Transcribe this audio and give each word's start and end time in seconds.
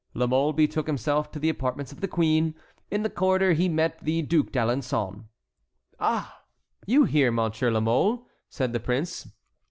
La 0.15 0.25
Mole 0.25 0.51
betook 0.51 0.87
himself 0.87 1.29
to 1.31 1.37
the 1.37 1.47
apartments 1.47 1.91
of 1.91 2.01
the 2.01 2.07
queen. 2.07 2.55
In 2.89 3.03
the 3.03 3.09
corridor 3.11 3.53
he 3.53 3.69
met 3.69 4.03
the 4.03 4.23
Duc 4.23 4.47
d'Alençon. 4.47 5.25
"Ah! 5.99 6.41
you 6.87 7.03
here, 7.03 7.31
Monsieur 7.31 7.69
la 7.69 7.81
Mole?" 7.81 8.25
said 8.49 8.73
the 8.73 8.79
prince. 8.79 9.27